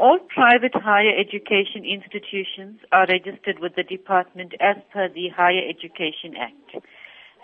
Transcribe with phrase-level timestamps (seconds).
[0.00, 6.40] all private higher education institutions are registered with the department as per the Higher Education
[6.40, 6.86] Act.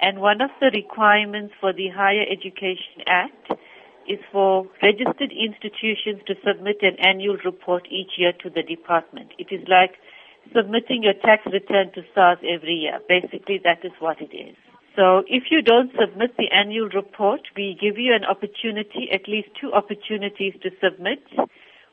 [0.00, 3.52] And one of the requirements for the Higher Education Act
[4.08, 9.36] is for registered institutions to submit an annual report each year to the department.
[9.36, 10.00] It is like
[10.56, 13.00] submitting your tax return to SARS every year.
[13.06, 14.56] Basically, that is what it is.
[14.96, 19.48] So if you don't submit the annual report, we give you an opportunity, at least
[19.60, 21.20] two opportunities to submit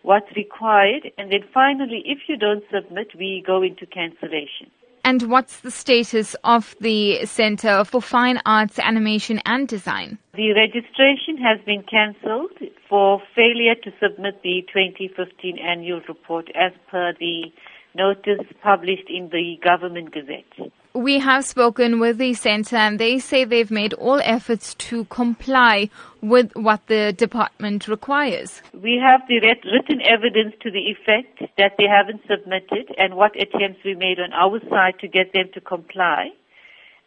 [0.04, 1.11] what's required.
[1.17, 4.70] And then finally, if you don't submit, we go into cancellation.
[5.05, 10.17] And what's the status of the Center for Fine Arts, Animation and Design?
[10.34, 17.11] The registration has been cancelled for failure to submit the 2015 annual report as per
[17.20, 17.52] the
[17.95, 20.72] notice published in the Government Gazette.
[20.95, 25.89] We have spoken with the centre and they say they've made all efforts to comply
[26.21, 28.61] with what the department requires.
[28.73, 33.83] We have the written evidence to the effect that they haven't submitted and what attempts
[33.83, 36.30] we made on our side to get them to comply.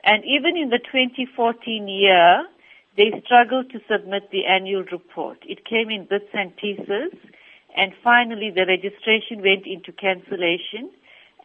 [0.02, 2.44] And even in the 2014 year,
[2.96, 5.38] they struggled to submit the annual report.
[5.46, 7.14] It came in bits and pieces
[7.76, 10.90] and finally the registration went into cancellation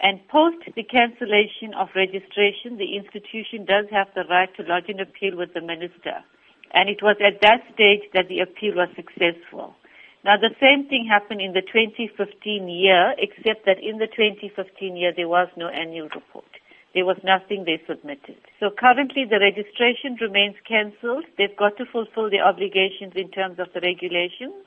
[0.01, 4.99] and post the cancellation of registration, the institution does have the right to lodge an
[4.99, 6.25] appeal with the minister.
[6.73, 9.75] And it was at that stage that the appeal was successful.
[10.25, 12.17] Now the same thing happened in the 2015
[12.67, 16.49] year, except that in the 2015 year there was no annual report.
[16.93, 18.41] There was nothing they submitted.
[18.59, 21.25] So currently the registration remains cancelled.
[21.37, 24.65] They've got to fulfill their obligations in terms of the regulations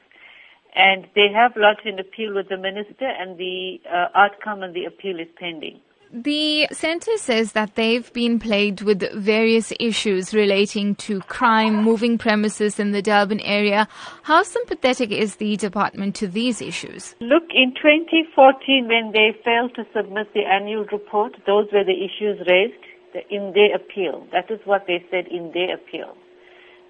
[0.75, 4.85] and they have lodged an appeal with the minister, and the uh, outcome of the
[4.85, 5.81] appeal is pending.
[6.13, 12.79] The centre says that they've been plagued with various issues relating to crime, moving premises
[12.79, 13.89] in the Durban area.
[14.23, 17.17] How sympathetic is the department to these issues?
[17.19, 22.39] Look, in 2014, when they failed to submit the annual report, those were the issues
[22.47, 22.85] raised
[23.29, 24.25] in their appeal.
[24.31, 26.15] That is what they said in their appeal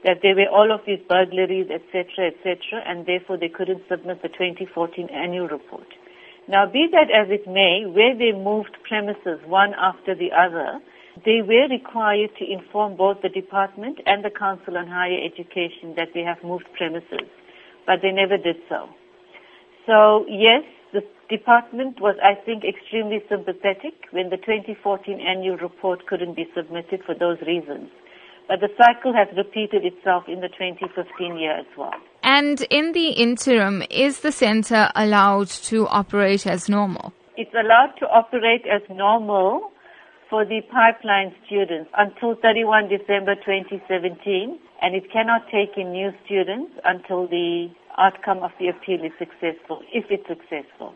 [0.05, 4.29] that there were all of these burglaries, etc., etc., and therefore they couldn't submit the
[4.29, 5.89] 2014 annual report.
[6.47, 10.79] Now, be that as it may, where they moved premises one after the other,
[11.25, 16.13] they were required to inform both the department and the Council on Higher Education that
[16.13, 17.29] they have moved premises,
[17.87, 18.89] but they never did so.
[19.87, 21.01] So, yes, the
[21.31, 27.15] department was, I think, extremely sympathetic when the 2014 annual report couldn't be submitted for
[27.15, 27.89] those reasons.
[28.47, 31.95] But the cycle has repeated itself in the 2015 year as well.
[32.23, 37.13] And in the interim, is the center allowed to operate as normal?
[37.37, 39.71] It's allowed to operate as normal
[40.31, 46.73] for the pipeline students until 31 December 2017, and it cannot take in new students
[46.85, 47.69] until the
[47.99, 50.95] outcome of the appeal is successful, if it's successful.